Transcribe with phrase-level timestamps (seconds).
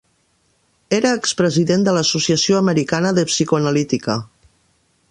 [0.99, 4.19] Era expresident de l'Associació Americana de Psicoanalítica.